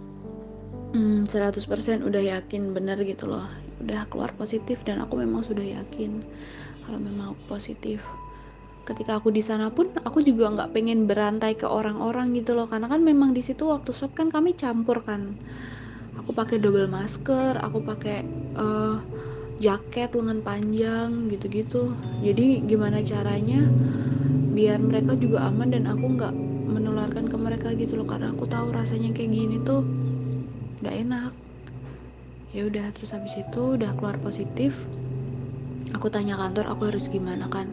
hmm, 0.94 1.26
100% 1.26 2.02
udah 2.02 2.22
yakin 2.38 2.74
bener 2.74 2.98
gitu 3.02 3.30
loh. 3.30 3.46
Udah 3.80 4.04
keluar 4.12 4.34
positif 4.36 4.82
dan 4.84 5.00
aku 5.00 5.16
memang 5.20 5.40
sudah 5.40 5.64
yakin 5.64 6.20
kalau 6.84 6.98
memang 7.00 7.34
aku 7.34 7.58
positif. 7.58 8.02
Ketika 8.84 9.22
aku 9.22 9.30
di 9.30 9.44
sana 9.44 9.70
pun 9.70 9.92
aku 10.02 10.24
juga 10.24 10.50
nggak 10.50 10.74
pengen 10.74 11.06
berantai 11.06 11.54
ke 11.54 11.64
orang-orang 11.64 12.34
gitu 12.34 12.58
loh. 12.58 12.66
Karena 12.66 12.90
kan 12.90 13.00
memang 13.06 13.32
di 13.32 13.40
situ 13.44 13.70
waktu 13.70 13.94
swab 13.94 14.12
kan 14.18 14.28
kami 14.28 14.56
campur 14.58 15.00
kan. 15.04 15.38
Aku 16.20 16.36
pakai 16.36 16.60
double 16.60 16.90
masker 16.90 17.56
aku 17.62 17.80
pakai 17.80 18.26
uh, 18.58 19.00
jaket 19.60 20.16
lengan 20.16 20.40
panjang 20.40 21.28
gitu-gitu. 21.28 21.92
Jadi 22.24 22.64
gimana 22.64 23.04
caranya 23.04 23.60
biar 24.56 24.80
mereka 24.80 25.14
juga 25.14 25.46
aman 25.52 25.68
dan 25.70 25.84
aku 25.84 26.16
nggak 26.16 26.34
menularkan 26.70 27.28
ke 27.28 27.36
mereka 27.36 27.68
gitu 27.76 28.00
loh 28.00 28.08
karena 28.08 28.32
aku 28.32 28.48
tahu 28.48 28.72
rasanya 28.72 29.12
kayak 29.12 29.30
gini 29.30 29.60
tuh 29.62 29.84
nggak 30.80 30.96
enak. 31.06 31.32
Ya 32.50 32.66
udah 32.66 32.90
terus 32.96 33.14
habis 33.14 33.36
itu 33.36 33.78
udah 33.78 33.94
keluar 33.94 34.18
positif 34.18 34.74
aku 35.94 36.10
tanya 36.10 36.40
kantor 36.40 36.72
aku 36.72 36.88
harus 36.88 37.06
gimana 37.12 37.46
kan? 37.52 37.68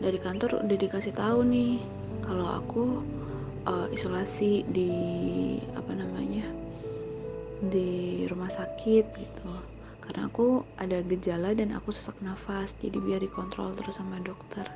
Dari 0.00 0.16
kantor 0.16 0.64
udah 0.64 0.76
dikasih 0.78 1.12
tahu 1.12 1.44
nih 1.44 1.82
kalau 2.24 2.46
aku 2.48 3.02
uh, 3.66 3.90
isolasi 3.92 4.64
di 4.70 4.92
apa 5.76 5.92
namanya 5.92 6.46
di 7.60 8.24
rumah 8.30 8.48
sakit 8.48 9.04
gitu 9.12 9.52
karena 10.10 10.26
aku 10.26 10.66
ada 10.74 11.06
gejala 11.06 11.54
dan 11.54 11.70
aku 11.70 11.94
sesak 11.94 12.18
nafas 12.18 12.74
jadi 12.82 12.98
biar 12.98 13.22
dikontrol 13.22 13.78
terus 13.78 13.94
sama 13.94 14.18
dokter. 14.18 14.66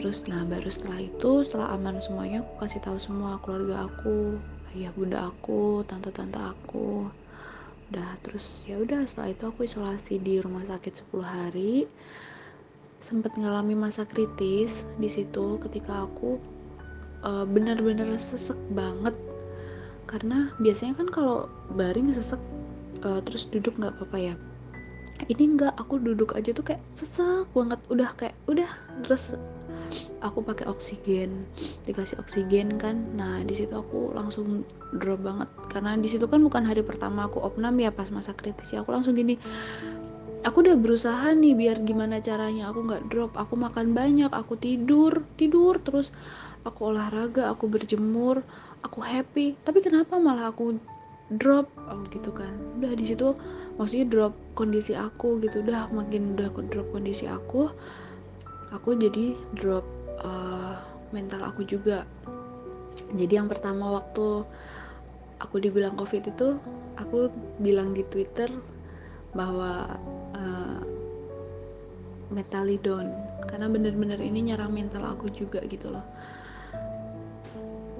Terus 0.00 0.24
nah 0.32 0.48
baru 0.48 0.72
setelah 0.72 1.04
itu 1.04 1.44
setelah 1.44 1.76
aman 1.76 2.00
semuanya 2.00 2.40
aku 2.40 2.64
kasih 2.64 2.80
tahu 2.80 2.96
semua 2.96 3.36
keluarga 3.44 3.84
aku 3.84 4.40
ayah 4.72 4.88
bunda 4.96 5.28
aku 5.28 5.84
tante-tante 5.84 6.40
aku. 6.40 7.12
Udah 7.92 8.16
terus 8.24 8.64
ya 8.64 8.80
udah 8.80 9.04
setelah 9.04 9.36
itu 9.36 9.44
aku 9.44 9.68
isolasi 9.68 10.16
di 10.16 10.40
rumah 10.40 10.64
sakit 10.72 11.04
10 11.12 11.20
hari. 11.20 11.84
Sempat 13.04 13.36
ngalami 13.36 13.76
masa 13.76 14.08
kritis 14.08 14.88
di 14.96 15.12
situ 15.12 15.60
ketika 15.60 16.08
aku 16.08 16.40
uh, 17.28 17.44
benar-benar 17.44 18.08
sesek 18.16 18.56
banget. 18.72 19.12
Karena 20.08 20.48
biasanya 20.56 20.96
kan 20.96 21.12
kalau 21.12 21.52
baring 21.76 22.08
sesek 22.08 22.40
uh, 23.04 23.20
terus 23.22 23.46
duduk 23.52 23.76
nggak 23.78 23.94
apa-apa 24.00 24.18
ya. 24.32 24.34
Ini 25.30 25.56
enggak 25.56 25.78
aku 25.78 26.02
duduk 26.02 26.34
aja 26.34 26.50
tuh 26.50 26.66
kayak 26.66 26.82
sesek 26.98 27.46
banget. 27.54 27.78
Udah 27.86 28.10
kayak 28.18 28.34
udah 28.50 28.66
terus 29.06 29.38
aku 30.24 30.40
pakai 30.40 30.66
oksigen 30.66 31.46
dikasih 31.86 32.18
oksigen 32.18 32.80
kan. 32.80 32.98
Nah 33.14 33.44
di 33.44 33.54
situ 33.54 33.72
aku 33.76 34.10
langsung 34.16 34.66
drop 34.98 35.22
banget. 35.22 35.48
Karena 35.70 35.94
di 35.94 36.08
situ 36.10 36.26
kan 36.26 36.42
bukan 36.42 36.66
hari 36.66 36.82
pertama 36.82 37.28
aku 37.28 37.38
opnam 37.44 37.76
ya 37.78 37.94
pas 37.94 38.10
masa 38.10 38.34
kritis 38.34 38.74
ya. 38.74 38.82
Aku 38.82 38.90
langsung 38.90 39.14
gini 39.14 39.38
aku 40.44 40.60
udah 40.60 40.76
berusaha 40.76 41.32
nih 41.32 41.56
biar 41.56 41.80
gimana 41.86 42.20
caranya 42.20 42.72
aku 42.72 42.84
nggak 42.84 43.04
drop. 43.08 43.32
Aku 43.38 43.54
makan 43.54 43.94
banyak 43.94 44.32
aku 44.32 44.58
tidur 44.58 45.22
tidur 45.38 45.78
terus. 45.80 46.10
Aku 46.64 46.90
olahraga 46.90 47.52
aku 47.52 47.68
berjemur 47.70 48.42
aku 48.82 48.98
happy. 49.04 49.54
Tapi 49.62 49.78
kenapa 49.84 50.16
malah 50.16 50.50
aku 50.50 50.80
drop 51.32 51.72
oh, 51.88 52.04
gitu 52.12 52.30
kan. 52.34 52.52
Udah 52.80 52.92
di 52.92 53.04
situ 53.08 53.32
maksudnya 53.80 54.06
drop 54.08 54.34
kondisi 54.58 54.92
aku 54.92 55.40
gitu. 55.40 55.64
Udah 55.64 55.88
makin 55.92 56.36
udah 56.36 56.52
drop 56.68 56.88
kondisi 56.92 57.24
aku 57.24 57.72
aku 58.74 58.98
jadi 58.98 59.38
drop 59.54 59.86
uh, 60.26 60.82
mental 61.14 61.46
aku 61.46 61.62
juga. 61.62 62.02
Jadi 63.14 63.38
yang 63.38 63.46
pertama 63.46 63.94
waktu 63.94 64.42
aku 65.38 65.56
dibilang 65.62 65.94
covid 65.94 66.26
itu 66.26 66.58
aku 66.98 67.30
bilang 67.62 67.94
di 67.94 68.02
twitter 68.10 68.50
bahwa 69.34 69.94
uh, 70.34 70.82
mentally 72.34 72.82
down. 72.82 73.14
Karena 73.46 73.70
bener-bener 73.70 74.18
ini 74.18 74.50
nyerang 74.50 74.74
mental 74.74 75.06
aku 75.06 75.30
juga 75.30 75.62
gitu 75.70 75.94
loh. 75.94 76.02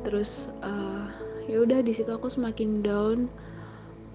Terus 0.03 0.51
uh, 0.67 1.07
ya 1.45 1.61
udah 1.61 1.85
di 1.85 1.93
situ 1.93 2.09
aku 2.09 2.33
semakin 2.33 2.81
down. 2.81 3.29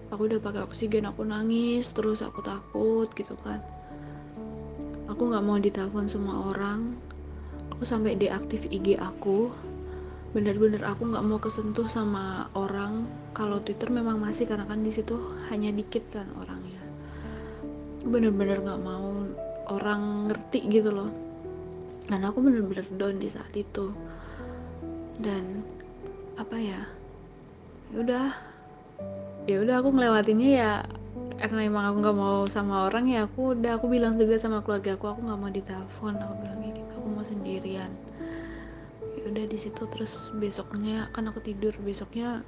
Aku 0.10 0.26
udah 0.26 0.42
pakai 0.42 0.66
oksigen 0.66 1.06
aku 1.06 1.22
nangis 1.22 1.94
terus 1.94 2.26
aku 2.26 2.42
takut 2.42 3.06
gitu 3.14 3.38
kan. 3.46 3.62
Aku 5.06 5.30
nggak 5.30 5.46
mau 5.46 5.62
ditelepon 5.62 6.10
semua 6.10 6.50
orang. 6.50 6.98
Aku 7.74 7.86
sampai 7.86 8.18
deaktif 8.18 8.66
IG 8.74 8.98
aku. 8.98 9.54
Bener-bener 10.34 10.82
aku 10.82 11.10
nggak 11.14 11.26
mau 11.26 11.38
kesentuh 11.38 11.86
sama 11.86 12.50
orang. 12.58 13.06
Kalau 13.38 13.62
Twitter 13.62 13.94
memang 13.94 14.18
masih 14.18 14.50
karena 14.50 14.66
kan 14.66 14.82
di 14.82 14.90
situ 14.90 15.18
hanya 15.54 15.70
dikit 15.70 16.10
kan 16.10 16.26
orangnya. 16.42 16.82
Bener-bener 18.06 18.64
gak 18.66 18.82
mau 18.82 19.28
orang 19.70 20.32
ngerti 20.32 20.66
gitu 20.72 20.90
loh. 20.90 21.12
Karena 22.10 22.34
aku 22.34 22.42
bener-bener 22.42 22.90
down 22.98 23.22
di 23.22 23.30
saat 23.30 23.54
itu. 23.54 23.94
Dan 25.22 25.62
apa 26.40 26.58
ya 26.58 26.99
udah. 27.94 28.30
Ya 29.50 29.58
udah 29.66 29.82
aku 29.82 29.90
ngelewatinnya 29.90 30.50
ya 30.54 30.72
karena 31.40 31.72
emang 31.72 31.88
aku 31.88 31.98
nggak 32.04 32.18
mau 32.20 32.44
sama 32.52 32.92
orang 32.92 33.08
ya 33.08 33.24
aku 33.24 33.56
udah 33.56 33.80
aku 33.80 33.88
bilang 33.88 34.20
juga 34.20 34.36
sama 34.36 34.60
keluarga 34.60 35.00
aku 35.00 35.08
aku 35.08 35.24
nggak 35.24 35.40
mau 35.40 35.48
ditelepon 35.48 36.14
aku 36.20 36.34
bilang 36.44 36.60
gitu 36.68 36.92
aku 37.00 37.08
mau 37.10 37.26
sendirian. 37.26 37.92
Ya 39.16 39.24
udah 39.26 39.46
di 39.48 39.58
situ 39.58 39.82
terus 39.88 40.30
besoknya 40.36 41.08
kan 41.16 41.32
aku 41.32 41.40
tidur 41.42 41.74
besoknya 41.82 42.44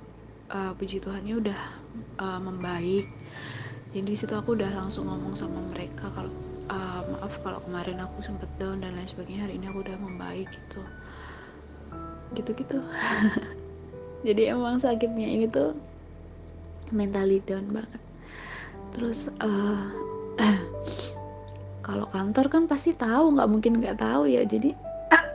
uh, 0.52 0.76
puji 0.76 1.00
Tuhannya 1.00 1.40
udah 1.40 1.60
uh, 2.20 2.40
membaik. 2.44 3.08
Jadi 3.92 4.08
di 4.08 4.16
situ 4.16 4.36
aku 4.36 4.56
udah 4.56 4.72
langsung 4.76 5.08
ngomong 5.08 5.36
sama 5.36 5.60
mereka 5.72 6.12
kalau 6.14 6.32
uh, 6.70 7.02
maaf 7.18 7.40
kalau 7.42 7.60
kemarin 7.64 8.00
aku 8.04 8.24
sempet 8.24 8.48
down 8.60 8.84
dan 8.84 8.96
lain 8.96 9.08
sebagainya 9.08 9.48
hari 9.50 9.58
ini 9.58 9.72
aku 9.72 9.82
udah 9.84 9.98
membaik 9.98 10.48
gitu. 10.52 10.82
Gitu-gitu 12.36 12.80
jadi 14.22 14.54
emang 14.54 14.78
sakitnya 14.78 15.26
ini 15.26 15.46
tuh 15.50 15.74
mentally 16.94 17.42
down 17.48 17.66
banget. 17.74 18.02
Terus 18.94 19.32
uh, 19.42 19.90
kalau 21.86 22.06
kantor 22.12 22.46
kan 22.52 22.64
pasti 22.70 22.94
tahu 22.94 23.40
nggak 23.40 23.50
mungkin 23.50 23.82
nggak 23.82 23.98
tahu 23.98 24.30
ya. 24.30 24.46
Jadi 24.46 24.76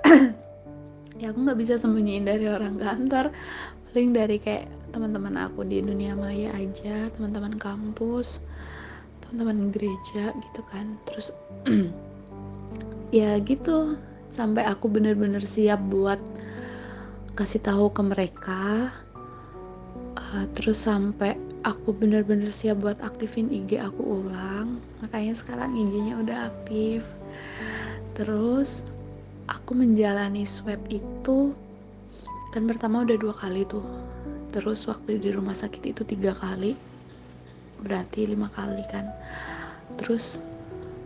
ya 1.21 1.33
aku 1.33 1.39
nggak 1.43 1.59
bisa 1.59 1.81
sembunyiin 1.81 2.29
dari 2.29 2.47
orang 2.47 2.79
kantor. 2.79 3.35
Paling 3.91 4.13
dari 4.13 4.37
kayak 4.39 4.69
teman-teman 4.93 5.35
aku 5.51 5.67
di 5.67 5.83
dunia 5.83 6.15
maya 6.15 6.53
aja 6.57 7.11
teman-teman 7.17 7.57
kampus 7.59 8.41
teman-teman 9.25 9.75
gereja 9.75 10.31
gitu 10.31 10.61
kan. 10.71 10.95
Terus 11.11 11.35
ya 13.19 13.41
gitu. 13.43 13.99
Sampai 14.37 14.69
aku 14.69 14.93
bener-bener 14.93 15.41
siap 15.41 15.81
buat 15.89 16.21
kasih 17.37 17.61
tahu 17.61 17.93
ke 17.93 18.01
mereka 18.01 18.89
uh, 20.17 20.45
terus 20.57 20.89
sampai 20.89 21.37
aku 21.67 21.93
bener-bener 21.93 22.49
siap 22.49 22.81
buat 22.81 22.97
aktifin 23.05 23.53
IG 23.53 23.77
aku 23.77 24.23
ulang 24.23 24.81
makanya 25.05 25.35
sekarang 25.37 25.77
IG-nya 25.77 26.15
udah 26.23 26.39
aktif. 26.49 27.05
Terus 28.17 28.87
aku 29.45 29.77
menjalani 29.77 30.49
swab 30.49 30.81
itu 30.89 31.53
kan 32.55 32.65
pertama 32.65 33.05
udah 33.05 33.17
dua 33.21 33.35
kali 33.37 33.69
tuh. 33.69 33.85
Terus 34.55 34.89
waktu 34.89 35.21
di 35.21 35.29
rumah 35.35 35.53
sakit 35.53 35.93
itu 35.93 36.03
tiga 36.09 36.33
kali 36.33 36.73
berarti 37.85 38.25
lima 38.25 38.49
kali 38.49 38.81
kan. 38.89 39.05
Terus 40.01 40.41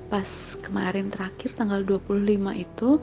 pas 0.06 0.58
kemarin 0.62 1.10
terakhir 1.10 1.54
tanggal 1.54 1.86
25 1.86 2.34
itu 2.58 2.98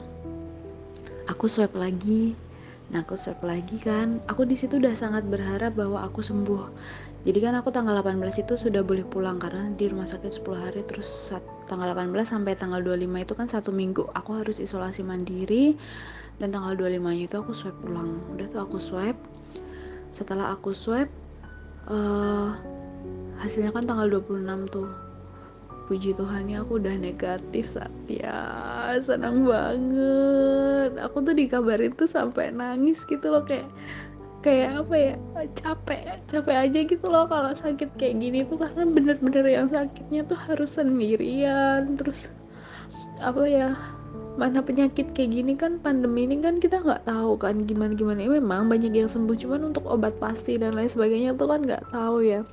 aku 1.24 1.44
swab 1.48 1.72
lagi 1.76 2.36
nah 2.88 3.04
aku 3.04 3.20
swab 3.20 3.44
lagi 3.44 3.76
kan? 3.76 4.24
Aku 4.32 4.48
di 4.48 4.56
situ 4.56 4.80
udah 4.80 4.96
sangat 4.96 5.28
berharap 5.28 5.76
bahwa 5.76 6.04
aku 6.08 6.24
sembuh. 6.24 6.64
Jadi 7.28 7.38
kan 7.44 7.52
aku 7.58 7.68
tanggal 7.68 8.00
18 8.00 8.24
itu 8.40 8.54
sudah 8.56 8.80
boleh 8.80 9.04
pulang 9.04 9.36
karena 9.36 9.68
di 9.76 9.90
rumah 9.92 10.08
sakit 10.08 10.40
10 10.40 10.64
hari 10.64 10.80
terus 10.88 11.34
tanggal 11.68 11.92
18 11.92 12.14
sampai 12.24 12.56
tanggal 12.56 12.80
25 12.80 13.24
itu 13.28 13.34
kan 13.36 13.46
satu 13.50 13.70
minggu. 13.74 14.08
Aku 14.16 14.40
harus 14.40 14.56
isolasi 14.56 15.04
mandiri 15.04 15.76
dan 16.38 16.54
tanggal 16.54 16.78
25 16.78 17.02
nya 17.02 17.24
itu 17.26 17.36
aku 17.36 17.52
swab 17.52 17.74
pulang 17.82 18.22
udah 18.34 18.46
tuh 18.46 18.60
aku 18.62 18.78
swab 18.78 19.16
setelah 20.14 20.54
aku 20.54 20.70
swab 20.70 21.10
uh, 21.90 22.54
hasilnya 23.42 23.74
kan 23.74 23.84
tanggal 23.84 24.06
26 24.22 24.46
tuh 24.70 24.88
puji 25.88 26.12
Tuhan 26.12 26.52
ya 26.52 26.60
aku 26.60 26.76
udah 26.76 26.94
negatif 27.00 27.72
saat 27.72 27.90
ya 28.06 28.36
senang 29.00 29.48
banget. 29.48 31.00
Aku 31.00 31.24
tuh 31.24 31.32
dikabarin 31.32 31.96
tuh 31.96 32.04
sampai 32.04 32.52
nangis 32.52 33.02
gitu 33.08 33.32
loh 33.32 33.42
kayak 33.48 33.66
kayak 34.44 34.84
apa 34.84 34.94
ya 34.94 35.14
capek 35.58 36.22
capek 36.30 36.56
aja 36.68 36.80
gitu 36.86 37.06
loh 37.08 37.24
kalau 37.26 37.50
sakit 37.56 37.90
kayak 37.96 38.20
gini 38.20 38.44
tuh 38.46 38.60
karena 38.60 38.84
bener-bener 38.86 39.44
yang 39.48 39.66
sakitnya 39.72 40.28
tuh 40.28 40.36
harus 40.36 40.76
sendirian. 40.76 41.96
Terus 41.96 42.28
apa 43.24 43.42
ya 43.48 43.72
mana 44.38 44.62
penyakit 44.62 45.10
kayak 45.18 45.34
gini 45.34 45.58
kan 45.58 45.82
pandemi 45.82 46.22
ini 46.22 46.38
kan 46.38 46.62
kita 46.62 46.78
nggak 46.78 47.10
tahu 47.10 47.34
kan 47.34 47.66
gimana 47.66 47.90
gimana 47.98 48.22
ya, 48.22 48.30
memang 48.38 48.70
banyak 48.70 48.94
yang 48.94 49.10
sembuh 49.10 49.34
cuman 49.34 49.74
untuk 49.74 49.82
obat 49.90 50.14
pasti 50.22 50.54
dan 50.54 50.78
lain 50.78 50.86
sebagainya 50.86 51.34
tuh 51.34 51.50
kan 51.50 51.66
nggak 51.66 51.90
tahu 51.90 52.22
ya 52.22 52.46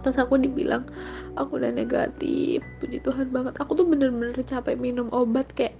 terus 0.00 0.16
aku 0.16 0.40
dibilang 0.40 0.88
aku 1.36 1.60
udah 1.60 1.72
negatif 1.72 2.64
puji 2.80 3.00
Tuhan 3.04 3.32
banget. 3.32 3.54
Aku 3.60 3.76
tuh 3.76 3.86
bener-bener 3.86 4.36
capek 4.40 4.76
minum 4.76 5.08
obat 5.12 5.48
kayak 5.52 5.76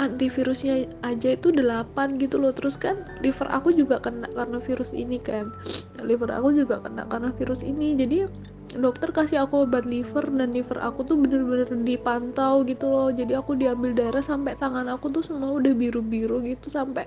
antivirusnya 0.00 0.88
aja 1.04 1.36
itu 1.36 1.52
8 1.52 2.16
gitu 2.16 2.40
loh. 2.40 2.56
Terus 2.56 2.80
kan 2.80 3.04
liver 3.20 3.48
aku 3.52 3.76
juga 3.76 4.00
kena 4.00 4.28
karena 4.32 4.58
virus 4.64 4.96
ini 4.96 5.20
kan. 5.20 5.52
Liver 6.00 6.32
aku 6.32 6.56
juga 6.56 6.80
kena 6.80 7.04
karena 7.08 7.30
virus 7.36 7.60
ini. 7.60 7.92
Jadi 7.94 8.24
dokter 8.80 9.10
kasih 9.10 9.44
aku 9.44 9.66
obat 9.66 9.82
liver 9.84 10.22
dan 10.30 10.54
liver 10.54 10.78
aku 10.78 11.02
tuh 11.02 11.18
bener-bener 11.18 11.68
dipantau 11.84 12.64
gitu 12.64 12.88
loh. 12.88 13.08
Jadi 13.12 13.36
aku 13.36 13.58
diambil 13.58 13.92
darah 13.92 14.24
sampai 14.24 14.56
tangan 14.56 14.88
aku 14.88 15.12
tuh 15.12 15.20
semua 15.26 15.52
udah 15.52 15.72
biru-biru 15.76 16.40
gitu 16.48 16.72
sampai 16.72 17.04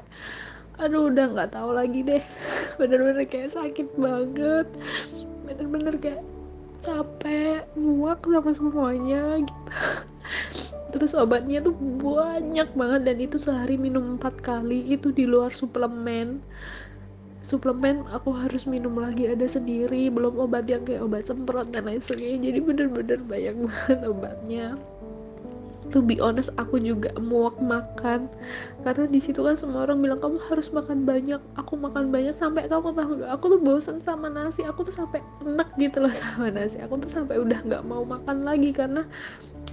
aduh 0.82 1.10
udah 1.14 1.26
nggak 1.34 1.52
tahu 1.54 1.70
lagi 1.74 2.00
deh. 2.02 2.24
Bener-bener 2.80 3.26
kayak 3.30 3.54
sakit 3.54 3.88
banget. 3.98 4.68
Bener-bener 5.46 5.96
kayak 6.02 6.24
capek 6.84 7.64
muak 7.80 8.26
sama 8.28 8.52
semuanya 8.52 9.40
gitu. 9.42 9.64
Terus 10.94 11.18
obatnya 11.18 11.58
tuh 11.64 11.74
banyak 11.78 12.70
banget 12.78 13.02
dan 13.02 13.18
itu 13.18 13.38
sehari 13.42 13.82
minum 13.82 14.18
empat 14.18 14.42
kali. 14.46 14.86
Itu 14.94 15.10
di 15.10 15.26
luar 15.26 15.50
suplemen. 15.50 16.42
Suplemen 17.44 18.08
aku 18.14 18.32
harus 18.32 18.70
minum 18.70 18.94
lagi 19.02 19.26
ada 19.26 19.50
sendiri. 19.50 20.14
Belum 20.14 20.38
obat 20.38 20.70
yang 20.70 20.86
kayak 20.86 21.02
obat 21.02 21.26
semprot 21.26 21.74
dan 21.74 21.90
lain 21.90 22.02
sebagainya. 22.02 22.54
Jadi 22.54 22.60
bener-bener 22.62 23.20
banyak 23.26 23.56
banget 23.66 24.00
obatnya 24.06 24.68
to 25.94 26.02
be 26.02 26.18
honest 26.18 26.50
aku 26.58 26.82
juga 26.82 27.14
muak 27.22 27.62
makan. 27.62 28.26
Karena 28.82 29.06
di 29.06 29.22
situ 29.22 29.46
kan 29.46 29.54
semua 29.54 29.86
orang 29.86 30.02
bilang 30.02 30.18
kamu 30.18 30.42
harus 30.50 30.74
makan 30.74 31.06
banyak. 31.06 31.38
Aku 31.62 31.78
makan 31.78 32.10
banyak 32.10 32.34
sampai 32.34 32.66
kamu 32.66 32.98
tahu 32.98 33.22
aku 33.30 33.46
tuh 33.54 33.62
bosen 33.62 34.02
sama 34.02 34.28
nasi 34.28 34.66
aku 34.66 34.90
tuh 34.90 34.96
sampai 34.98 35.22
enak 35.46 35.70
gitu 35.78 36.02
loh 36.02 36.10
sama 36.26 36.50
nasi. 36.50 36.82
Aku 36.82 36.98
tuh 36.98 37.14
sampai 37.14 37.38
udah 37.38 37.62
nggak 37.62 37.86
mau 37.86 38.02
makan 38.02 38.42
lagi 38.42 38.74
karena 38.74 39.06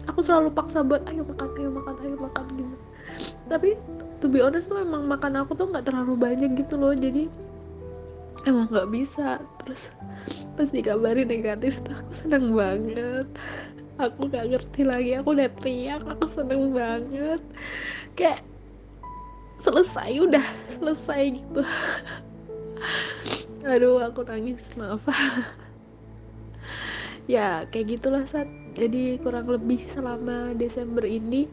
aku 0.04 0.20
selalu 0.20 0.52
paksa 0.52 0.84
buat 0.84 1.08
ayo 1.08 1.24
makan 1.24 1.48
ayo 1.56 1.70
makan 1.72 1.94
ayo 2.04 2.16
makan 2.20 2.44
gitu. 2.52 2.76
Tapi 3.48 3.68
to 4.20 4.28
be 4.28 4.44
honest 4.44 4.68
tuh 4.68 4.84
emang 4.84 5.08
makan 5.08 5.40
aku 5.40 5.56
tuh 5.56 5.72
nggak 5.72 5.88
terlalu 5.88 6.20
banyak 6.20 6.52
gitu 6.52 6.76
loh. 6.76 6.92
Jadi 6.92 7.32
emang 8.44 8.68
nggak 8.68 8.92
bisa. 8.92 9.40
Terus 9.64 9.88
pas 10.52 10.68
dikabarin 10.68 11.32
negatif 11.32 11.80
tuh 11.80 11.96
aku 11.96 12.12
seneng 12.12 12.52
banget 12.52 13.24
aku 14.00 14.32
nggak 14.32 14.48
ngerti 14.56 14.82
lagi 14.88 15.10
aku 15.20 15.36
udah 15.36 15.50
teriak 15.60 16.02
aku 16.08 16.24
seneng 16.26 16.72
banget. 16.72 17.42
Kayak 18.16 18.40
selesai 19.60 20.10
udah 20.24 20.46
selesai 20.80 21.36
gitu. 21.36 21.62
Aduh 23.70 24.00
aku 24.00 24.24
nangis 24.24 24.64
maaf. 24.80 25.04
Ya 27.30 27.62
kayak 27.70 27.94
gitulah 27.94 28.26
saat 28.26 28.50
jadi 28.74 29.14
kurang 29.22 29.46
lebih 29.46 29.86
selama 29.86 30.50
Desember 30.58 31.06
ini 31.06 31.46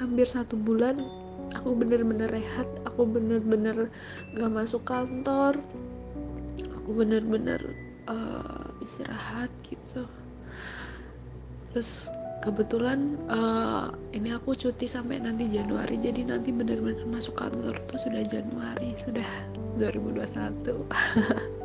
hampir 0.00 0.24
satu 0.24 0.56
bulan 0.56 1.04
aku 1.52 1.76
bener-bener 1.76 2.28
rehat 2.28 2.68
aku 2.84 3.08
bener-bener 3.08 3.88
gak 4.36 4.52
masuk 4.52 4.84
kantor 4.84 5.56
aku 6.80 6.90
bener-bener 6.92 7.60
uh, 8.08 8.68
istirahat 8.84 9.48
gitu 9.64 10.04
terus 11.72 12.08
kebetulan 12.40 13.18
uh, 13.26 13.90
ini 14.14 14.30
aku 14.32 14.54
cuti 14.54 14.86
sampai 14.86 15.18
nanti 15.18 15.50
Januari 15.50 15.98
jadi 15.98 16.22
nanti 16.30 16.54
bener-bener 16.54 17.02
masuk 17.10 17.34
kantor 17.34 17.74
tuh 17.90 17.98
sudah 17.98 18.22
Januari 18.24 18.94
sudah 18.94 19.26
2021 19.76 20.62